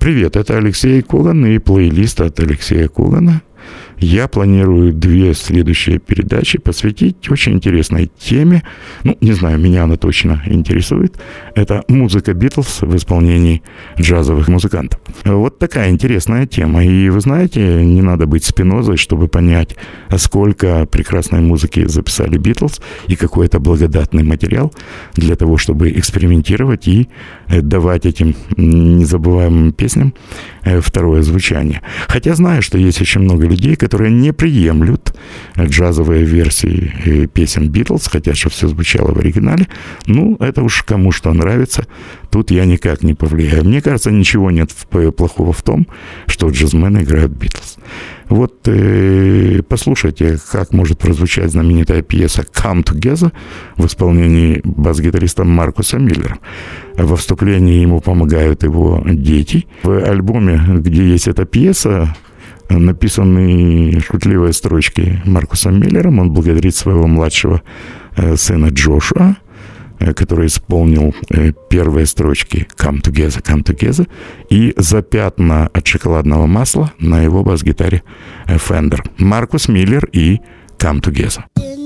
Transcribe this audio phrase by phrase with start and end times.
[0.00, 3.42] Привет, это Алексей Коган и плейлист от Алексея Когана.
[4.00, 8.62] Я планирую две следующие передачи посвятить очень интересной теме.
[9.04, 11.20] Ну, не знаю, меня она точно интересует.
[11.54, 13.62] Это музыка Битлз в исполнении
[14.00, 15.00] джазовых музыкантов.
[15.24, 16.82] Вот такая интересная тема.
[16.82, 19.76] И вы знаете, не надо быть спинозой, чтобы понять,
[20.16, 24.72] сколько прекрасной музыки записали Битлз и какой это благодатный материал
[25.14, 27.08] для того, чтобы экспериментировать и
[27.48, 30.14] давать этим незабываемым песням
[30.80, 31.82] второе звучание.
[32.08, 35.14] Хотя знаю, что есть очень много людей, которые не приемлют
[35.58, 39.66] джазовые версии э, песен Битлз, хотя что все звучало в оригинале.
[40.06, 41.86] Ну, это уж кому что нравится.
[42.30, 43.64] Тут я никак не повлияю.
[43.64, 44.70] Мне кажется, ничего нет
[45.16, 45.86] плохого в том,
[46.26, 47.76] что джазмены играют Битлз.
[48.28, 53.32] Вот э, послушайте, как может прозвучать знаменитая пьеса «Come Together»
[53.76, 56.38] в исполнении бас-гитариста Маркуса Миллера.
[56.96, 59.66] Во вступлении ему помогают его дети.
[59.82, 62.14] В альбоме, где есть эта пьеса,
[62.68, 66.20] написаны шутливые строчки Маркусом Миллером.
[66.20, 67.62] Он благодарит своего младшего
[68.16, 69.49] э, сына Джошуа, э,
[70.14, 74.08] который исполнил э, первые строчки «Come Together, Come Together»
[74.48, 78.02] и за пятна от шоколадного масла на его бас-гитаре
[78.46, 79.00] Fender.
[79.18, 80.40] Маркус Миллер и
[80.78, 81.79] «Come Together».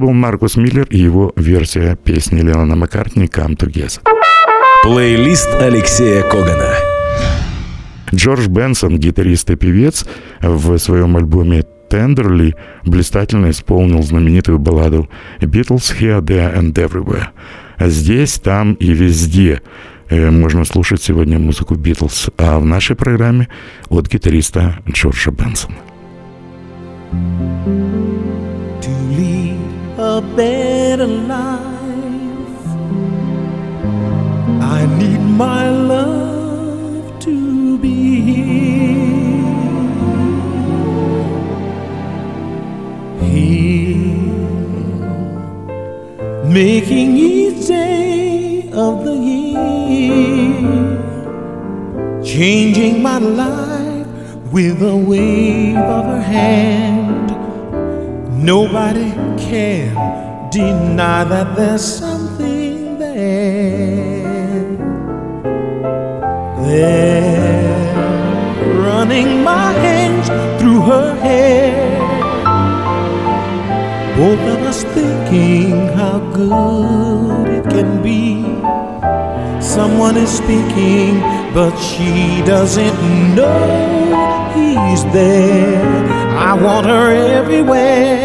[0.00, 4.00] Был Маркус Миллер и его версия песни Леннона Маккартни «Come Together».
[4.82, 6.74] Плейлист Алексея Когана.
[8.12, 10.06] Джордж Бенсон, гитарист и певец,
[10.40, 17.28] в своем альбоме Тендерли блистательно исполнил знаменитую балладу «Beatles Here, There and Everywhere».
[17.78, 19.60] Здесь, там и везде
[20.08, 23.48] э, можно слушать сегодня музыку Битлз, а в нашей программе
[23.90, 25.76] от гитариста Джорджа Бенсона.
[30.20, 32.66] A better life.
[34.76, 38.60] I need my love to be here.
[46.60, 50.60] Making each day of the year.
[52.22, 54.08] Changing my life
[54.52, 56.99] with a wave of her hand
[58.42, 64.64] Nobody can deny that there's something there.
[66.64, 67.94] There,
[68.78, 70.28] running my hands
[70.58, 72.00] through her hair.
[74.16, 78.42] Both of us thinking how good it can be.
[79.60, 81.20] Someone is speaking,
[81.52, 86.09] but she doesn't know he's there.
[86.40, 88.24] I want her everywhere.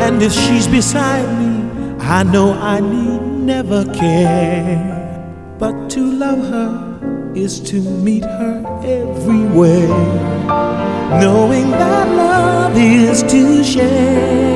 [0.00, 5.52] And if she's beside me, I know I need never care.
[5.58, 9.86] But to love her is to meet her everywhere.
[11.20, 14.54] Knowing that love is to share.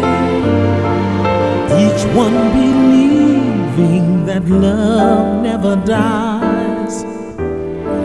[1.84, 7.04] Each one believing that love never dies.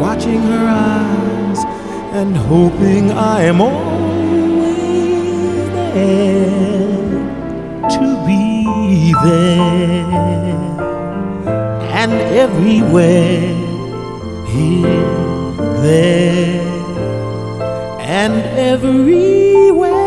[0.02, 1.64] Watching her eyes
[2.12, 3.95] and hoping I am all
[7.96, 10.04] to be there
[11.94, 13.40] and everywhere,
[14.46, 15.02] here,
[15.82, 16.62] there,
[18.02, 20.05] and everywhere.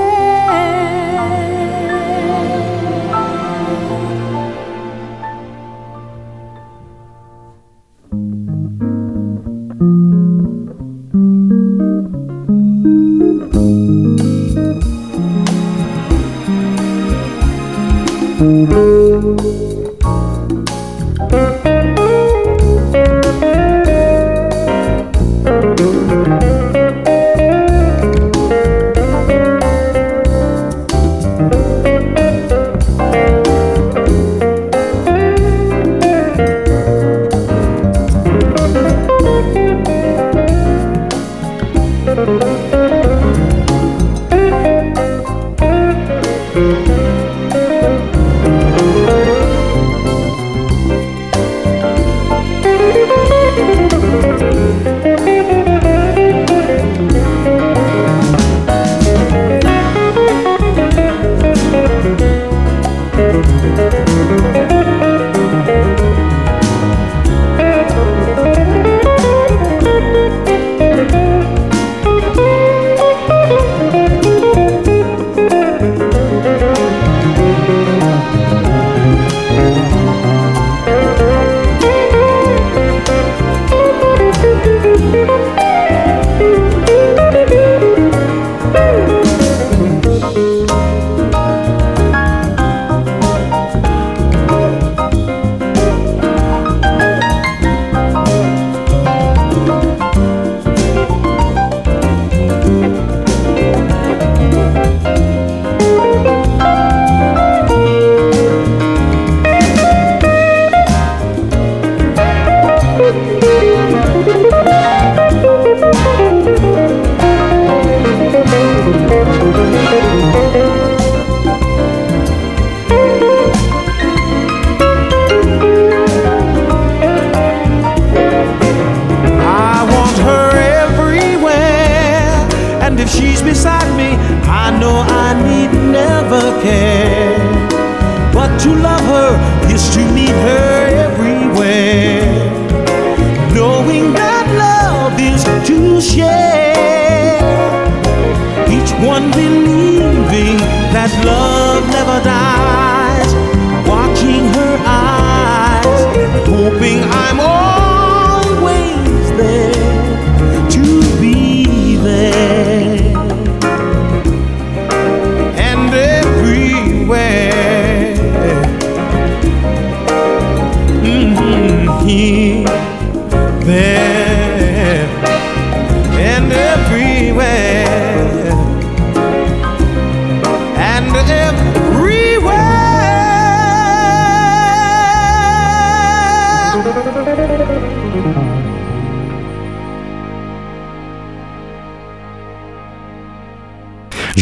[157.10, 157.57] I'm old.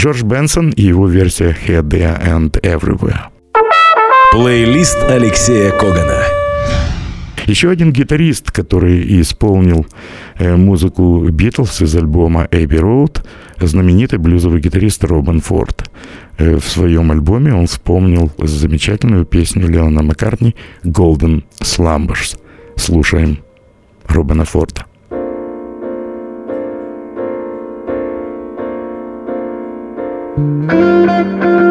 [0.06, 3.22] Джордж Бенсон и его версия Here, There and Everywhere.
[4.30, 6.22] Плейлист Алексея Когана.
[7.46, 9.84] Еще один гитарист, который исполнил
[10.38, 13.25] э, музыку Битлз из альбома Эбби Роуд,
[13.58, 15.90] знаменитый блюзовый гитарист Робин Форд.
[16.38, 22.38] Э, в своем альбоме он вспомнил замечательную песню Леона Маккартни «Golden Slumbers».
[22.76, 23.38] Слушаем
[24.06, 24.86] Робина Форда.
[30.37, 31.65] Música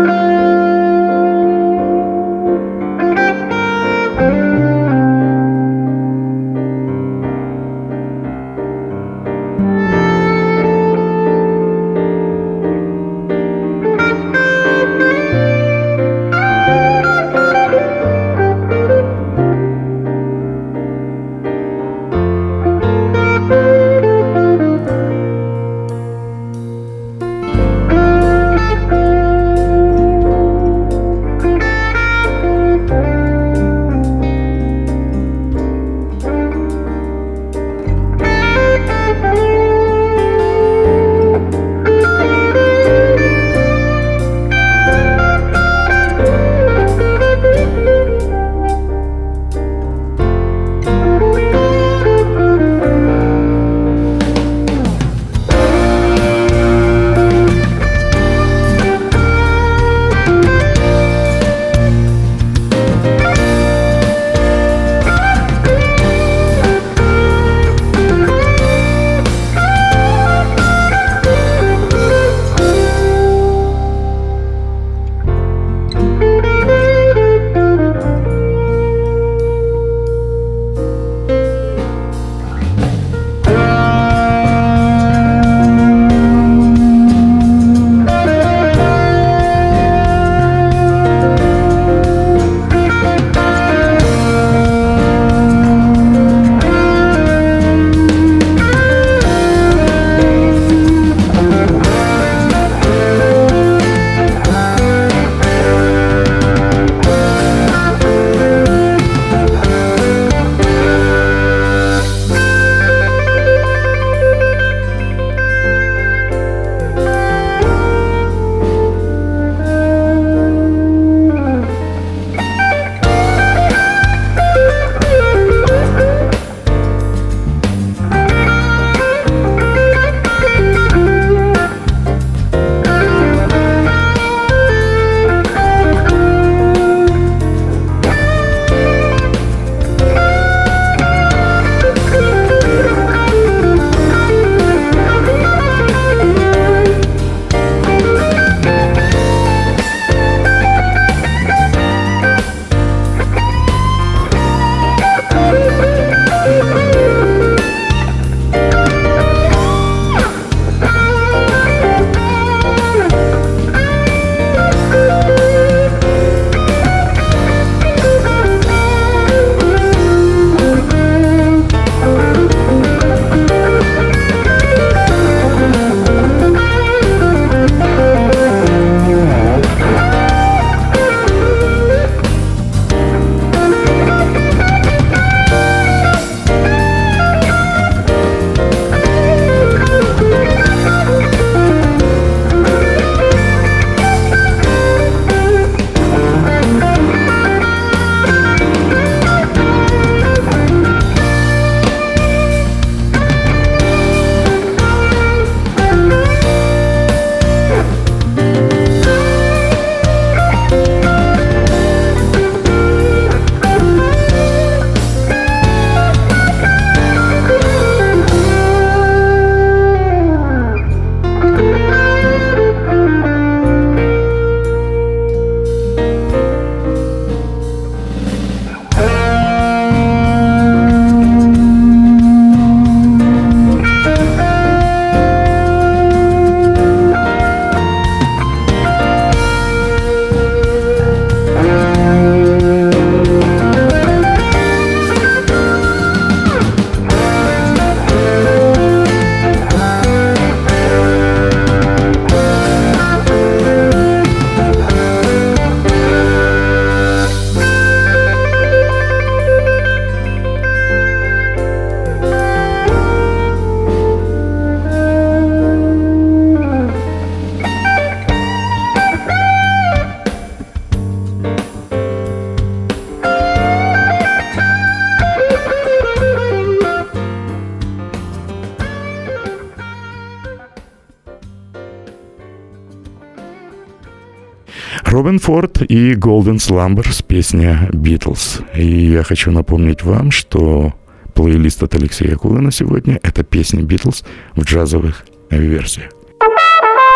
[285.35, 288.63] Робин Форд и Golden Slumbers, песня «Beatles».
[288.73, 290.93] И я хочу напомнить вам, что
[291.33, 294.23] плейлист от Алексея Кулина сегодня— это песни «Beatles»
[294.55, 296.11] в джазовых версиях.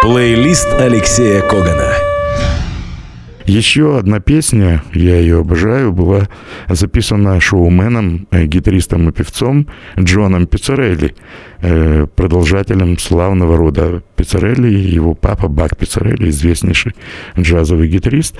[0.01, 2.09] Плейлист Алексея Когана.
[3.49, 6.29] Еще одна песня, я ее обожаю, была
[6.67, 9.65] записана шоуменом, э, гитаристом и певцом
[9.97, 11.15] Джоном Пиццарелли,
[11.62, 16.93] э, продолжателем славного рода Пиццарелли, его папа Бак Пиццарелли, известнейший
[17.39, 18.35] джазовый гитарист.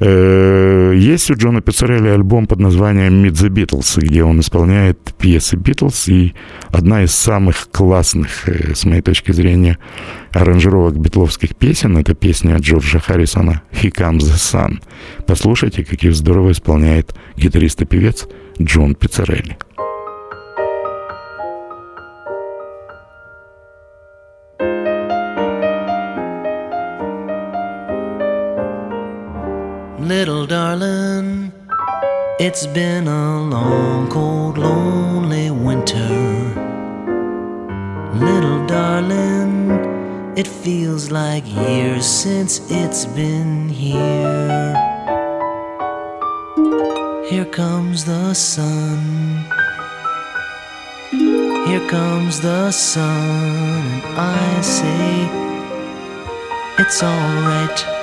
[0.00, 5.56] Э, есть у Джона Пиццарелли альбом под названием «Meet the Beatles», где он исполняет пьесы
[5.56, 6.32] Битлз, и
[6.70, 9.76] одна из самых классных, с моей точки зрения,
[10.32, 11.96] аранжировок битловских песен.
[11.96, 14.82] Это песня Джорджа Харрисона «He Comes the Sun».
[15.26, 18.26] Послушайте, как их здорово исполняет гитарист и певец
[18.60, 19.56] Джон Пиццарелли.
[30.00, 31.52] Little darling,
[32.40, 36.08] it's been a long, cold, lonely winter.
[38.14, 39.77] Little darling,
[40.38, 44.72] It feels like years since it's been here.
[47.28, 49.44] Here comes the sun.
[51.66, 55.28] Here comes the sun, and I say
[56.78, 57.97] it's alright.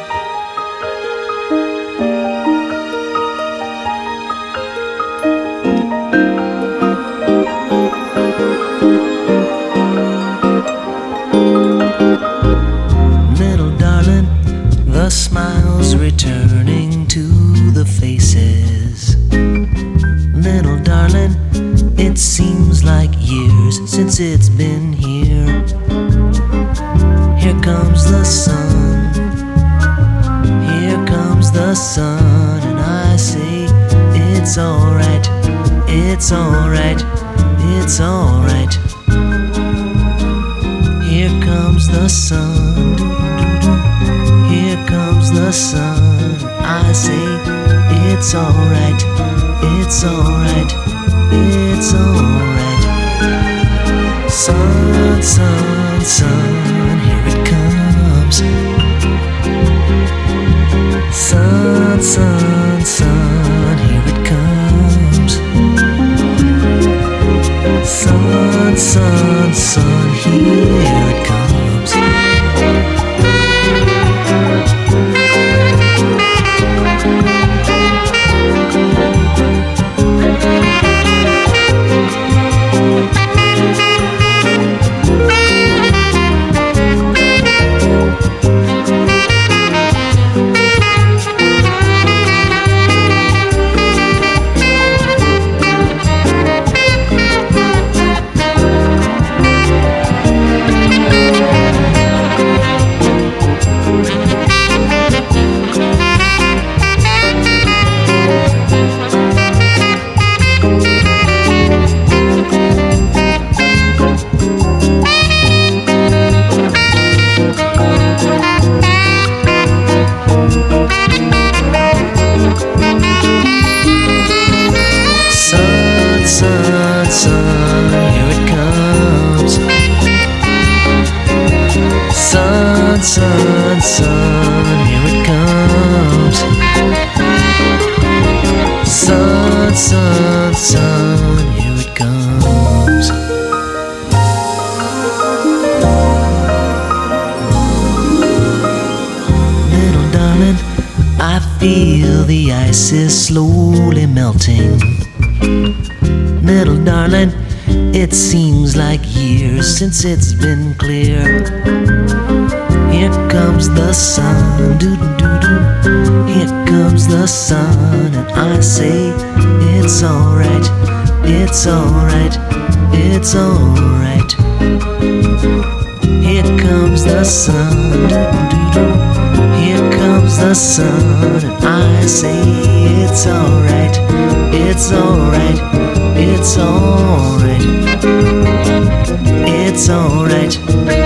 [189.90, 191.05] Alright.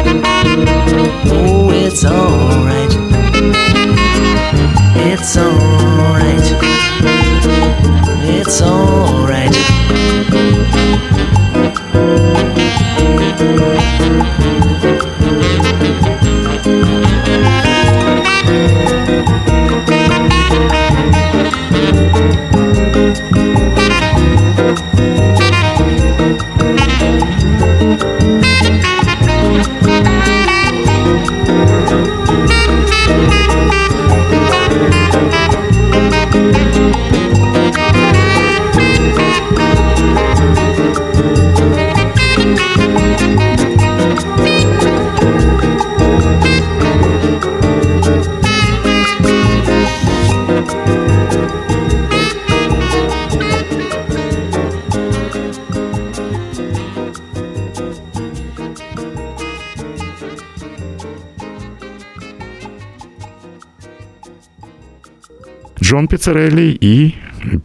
[66.20, 67.16] Джон Пиццарелли и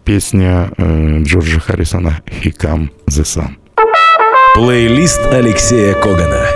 [0.05, 3.57] песня э, Джорджа Харрисона «He Come the Sun».
[4.55, 6.47] Плейлист Алексея Когана.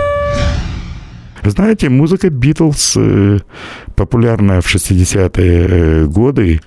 [1.43, 3.39] Знаете, музыка Битлз, э,
[3.99, 6.61] популярная в 60-е э, годы,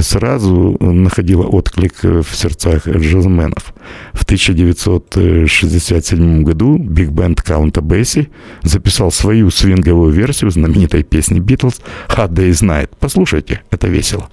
[0.00, 3.72] сразу находила отклик в сердцах джазменов.
[4.12, 8.30] В 1967 году биг-бенд Каунта Бесси
[8.64, 12.90] записал свою свинговую версию знаменитой песни Битлз «Hot Day's Night».
[12.98, 14.28] Послушайте, это весело.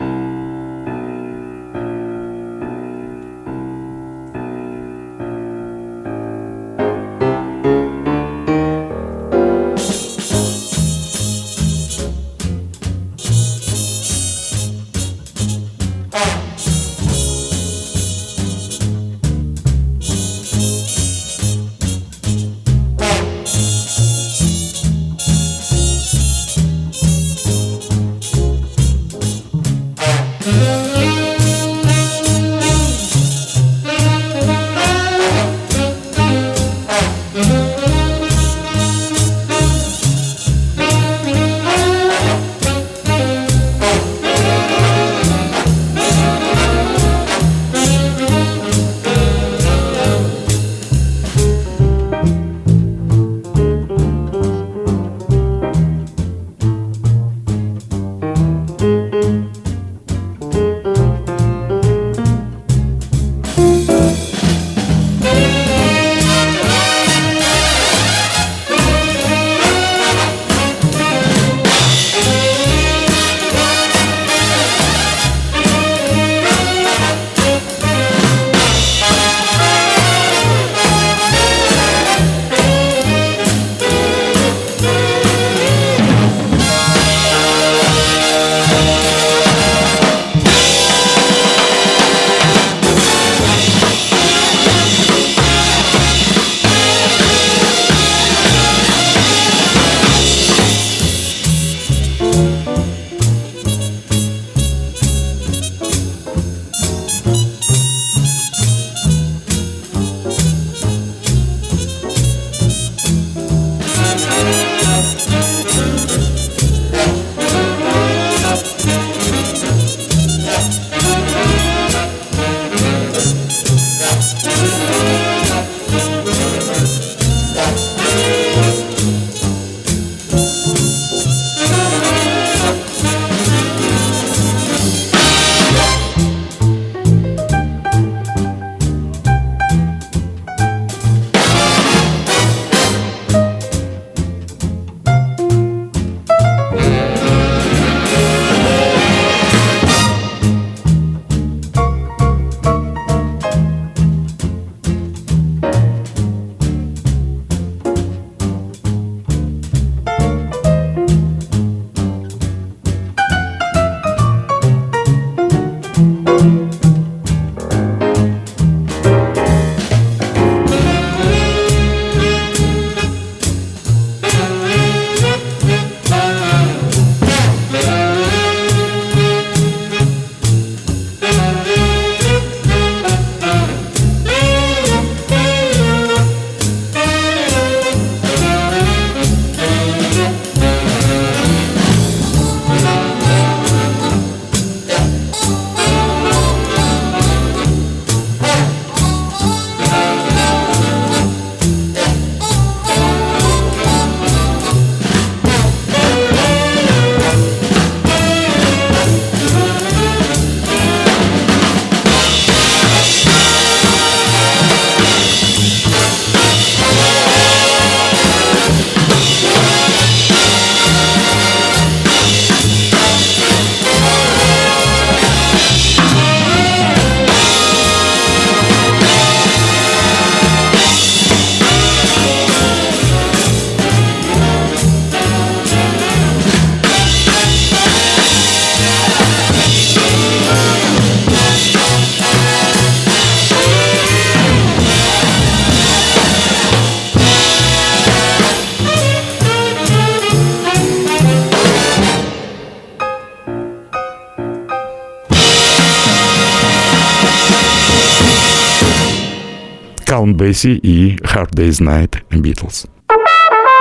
[260.40, 262.88] Бесси и Hard Day's Night Beatles.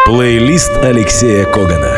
[0.06, 1.96] Плейлист Алексея Когана.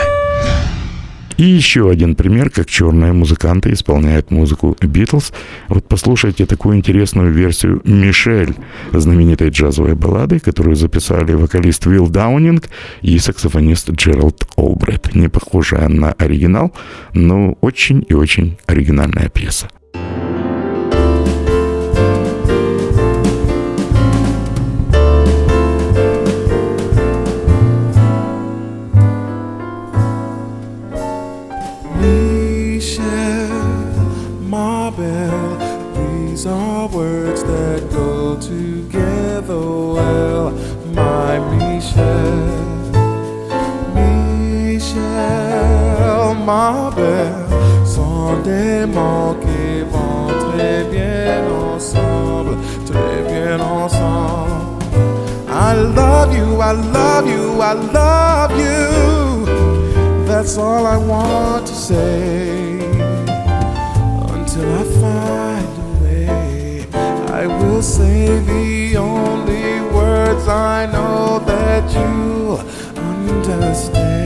[1.38, 5.32] И еще один пример, как черные музыканты исполняют музыку Битлз.
[5.68, 8.54] Вот послушайте такую интересную версию «Мишель»
[8.92, 12.68] знаменитой джазовой баллады, которую записали вокалист Уилл Даунинг
[13.00, 15.14] и саксофонист Джеральд Олбрайт.
[15.14, 16.74] Не похожая на оригинал,
[17.14, 19.70] но очень и очень оригинальная пьеса.
[46.50, 47.46] Ma belle
[49.42, 51.42] qui vont très bien
[51.74, 52.56] ensemble,
[52.90, 54.84] très bien ensemble.
[55.48, 59.46] I love you, I love you, I love you.
[60.26, 62.80] That's all I want to say.
[64.34, 66.86] Until I find a way,
[67.40, 72.60] I will say the only words I know that you'll
[73.38, 74.19] understand.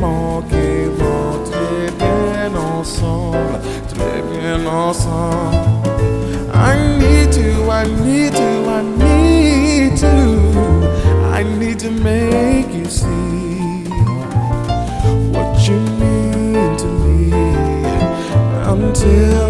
[0.00, 5.56] Mots qui vont très bien ensemble, très bien ensemble.
[6.52, 10.14] I need to, I need to, I need to,
[11.32, 13.84] I need to make you see
[15.32, 17.32] what you mean to me.
[18.64, 19.45] Until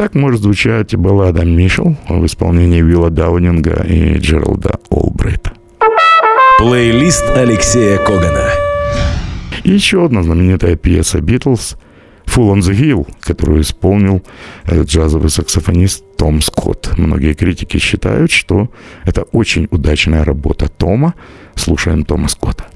[0.00, 5.52] так может звучать баллада «Мишел» в исполнении Вилла Даунинга и Джералда Олбрайта.
[6.58, 8.48] Плейлист Алексея Когана.
[9.62, 11.76] И еще одна знаменитая пьеса «Битлз»
[12.24, 14.22] «Full on the Hill», которую исполнил
[14.64, 16.96] э, джазовый саксофонист Том Скотт.
[16.96, 18.70] Многие критики считают, что
[19.04, 21.12] это очень удачная работа Тома.
[21.56, 22.69] Слушаем Тома Скотта.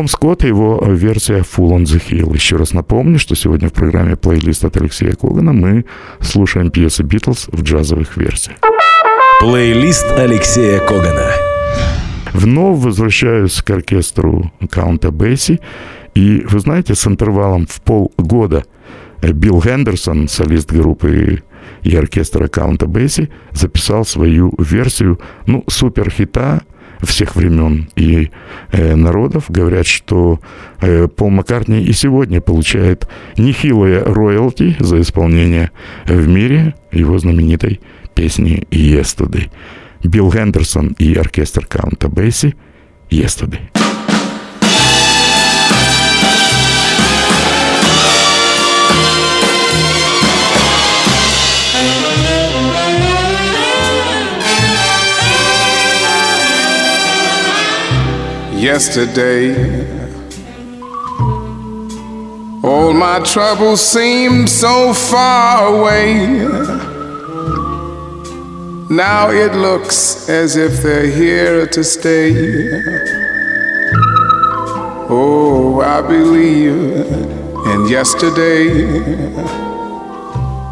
[0.00, 2.32] Том Скотт и его версия Full on the Hill.
[2.32, 5.84] Еще раз напомню, что сегодня в программе плейлист от Алексея Когана мы
[6.22, 8.56] слушаем пьесы Битлз в джазовых версиях.
[9.40, 11.26] Плейлист Алексея Когана.
[12.32, 15.60] Вновь возвращаюсь к оркестру Каунта Бесси.
[16.14, 18.64] И вы знаете, с интервалом в полгода
[19.20, 21.42] Билл Хендерсон, солист группы
[21.82, 26.62] и оркестра Каунта Бесси, записал свою версию, ну, суперхита
[27.02, 28.30] всех времен и
[28.72, 29.44] э, народов.
[29.48, 30.40] Говорят, что
[30.80, 35.70] э, Пол Маккартни и сегодня получает нехилые роялти за исполнение
[36.06, 37.80] в мире его знаменитой
[38.14, 39.50] песни «Yesterday».
[40.02, 42.54] Билл Хендерсон и оркестр Каунта Бесси
[43.10, 43.89] «Yesterday».
[58.74, 59.46] Yesterday.
[62.62, 66.06] All my troubles seemed so far away.
[68.88, 72.30] Now it looks as if they're here to stay.
[75.10, 76.80] Oh, I believe
[77.72, 78.68] in yesterday.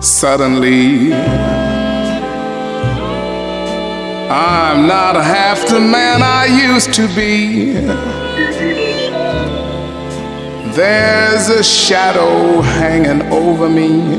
[0.01, 1.11] Suddenly,
[4.31, 7.73] I'm not half the man I used to be.
[10.77, 14.19] There's a shadow hanging over me.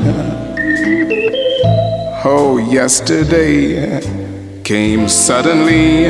[2.24, 4.00] Oh, yesterday
[4.64, 6.06] came suddenly.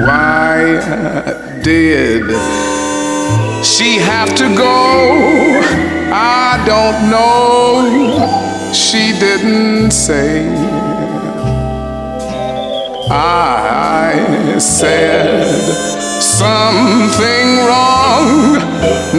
[0.00, 2.24] Why did
[3.62, 5.60] she have to go?
[6.10, 8.72] I don't know.
[8.72, 10.81] She didn't say.
[13.14, 15.60] I said
[16.22, 18.56] something wrong.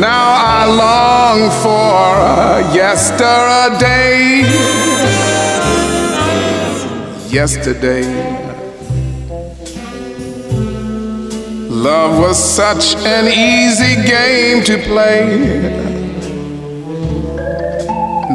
[0.01, 4.41] Now I long for yesterday.
[7.29, 8.03] Yesterday.
[11.69, 15.83] Love was such an easy game to play.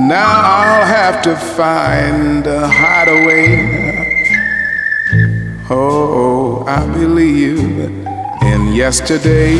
[0.06, 4.07] Now I'll have to find a hideaway.
[5.70, 7.78] Oh, I believe
[8.42, 9.58] in yesterday.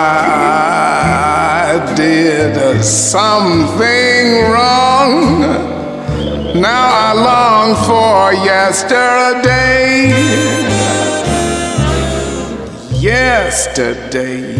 [1.94, 5.42] did something wrong
[6.58, 9.51] now I long for yesterday.
[13.52, 14.56] Yesterday.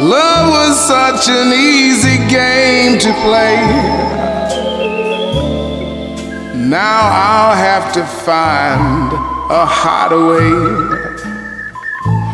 [0.00, 3.60] Love was such an easy game to play.
[6.68, 9.12] Now I'll have to find
[9.52, 10.50] a hideaway.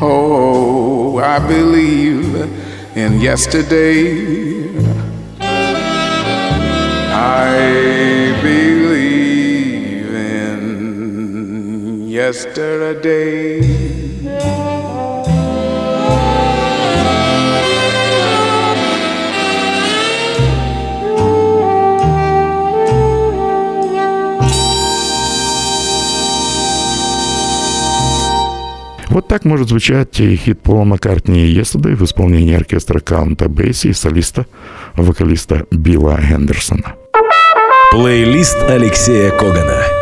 [0.01, 2.35] Oh, I believe
[2.97, 4.71] in yesterday.
[7.13, 9.00] I believe
[12.11, 13.63] yesterday.
[29.09, 34.47] Вот так может звучать хит Пола Маккартни «Yesterday» в исполнении оркестра Каунта Бейси и солиста,
[34.95, 36.95] вокалиста Билла Хендерсона.
[37.93, 40.00] Плейлист Алексея Когана.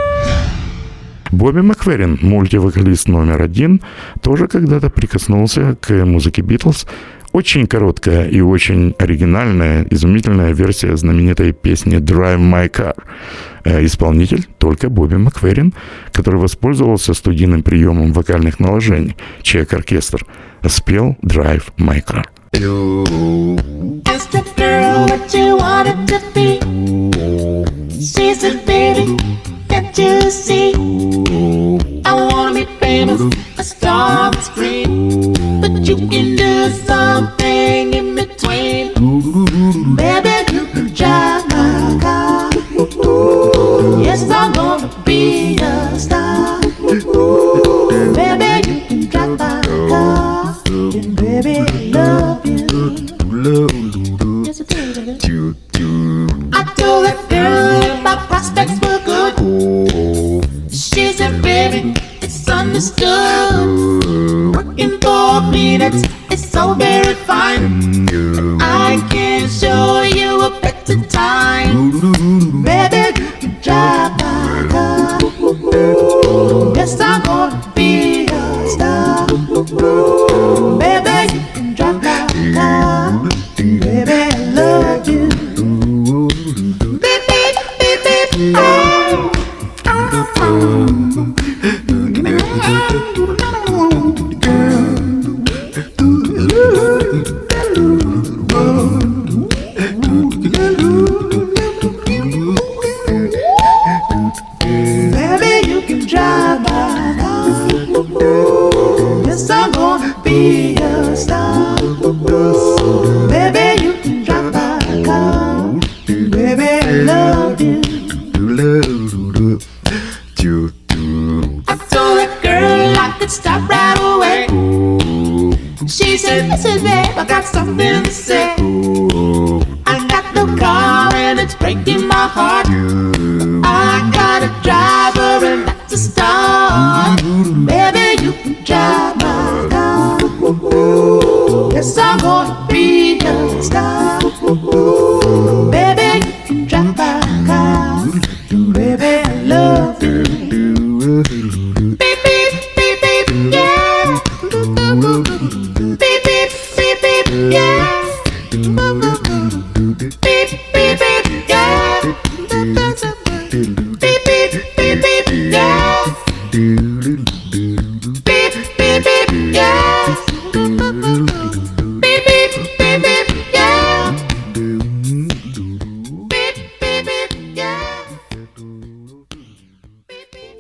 [1.31, 3.83] Бобби Макферрин, мультивокалист номер один,
[4.23, 6.87] тоже когда-то прикоснулся к музыке Битлз.
[7.33, 12.95] Очень короткая и очень оригинальная, изумительная версия знаменитой песни «Drive My Car».
[13.65, 15.75] Э, исполнитель только Бобби Макферрин,
[16.13, 19.17] который воспользовался студийным приемом вокальных наложений.
[19.43, 20.25] Чек-оркестр
[20.67, 22.25] спел «Drive My Car».
[24.05, 26.61] Just a girl that you wanted to be.
[28.01, 30.73] She's a baby that you see.
[32.05, 33.21] I wanna be famous,
[33.59, 35.33] a star on screen.
[35.61, 38.95] But you can do something in between.
[39.97, 42.51] Baby, you can drive my car.
[44.03, 46.61] Yes, I'm gonna be a star.
[48.19, 50.48] Baby, you can drive my car.
[50.69, 52.67] Baby, love you.
[54.45, 55.55] Yes, I do.
[56.53, 60.45] I told that girl my prospects were good.
[60.71, 63.55] She said, baby, it's understood.
[64.55, 68.07] Working for peanuts is so very fine.
[68.61, 71.93] I can show you a better time.
[72.63, 74.69] Baby, you drive my.
[76.77, 80.18] Yes, I'm gonna be a star.
[86.53, 86.88] do do.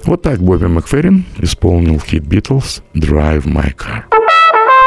[0.09, 4.05] Вот так Бобби Макферрин исполнил хит Beatles «Drive My Car».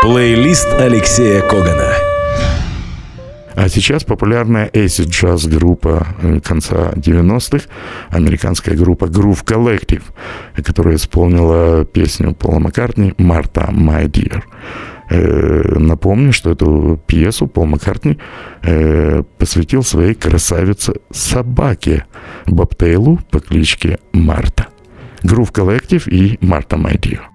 [0.01, 1.93] Плейлист Алексея Когана.
[3.53, 7.65] А сейчас популярная acid джаз группа э, конца 90-х,
[8.09, 10.01] американская группа Groove Collective,
[10.65, 14.41] которая исполнила песню Пола Маккартни «Марта, my dear».
[15.11, 18.17] Э, напомню, что эту пьесу Пол Маккартни
[18.63, 22.05] э, посвятил своей красавице собаке
[22.47, 24.69] Бобтейлу по кличке Марта.
[25.24, 27.30] Groove Collective и Marta My Dear.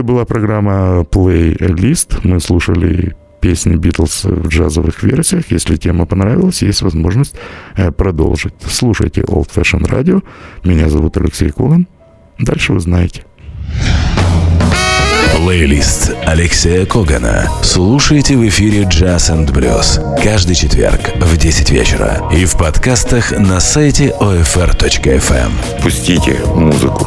[0.00, 2.20] Такой была программа Playlist.
[2.22, 5.50] Мы слушали песни Битлз в джазовых версиях.
[5.50, 7.34] Если тема понравилась, есть возможность
[7.76, 8.54] э, продолжить.
[8.66, 10.22] Слушайте Old Fashion Radio.
[10.64, 11.86] Меня зовут Алексей Коган.
[12.38, 13.24] Дальше вы знаете.
[15.36, 17.48] Плейлист Алексея Когана.
[17.62, 23.60] Слушайте в эфире Jazz and Blues каждый четверг в 10 вечера и в подкастах на
[23.60, 25.82] сайте OFR.FM.
[25.82, 27.06] Пустите музыку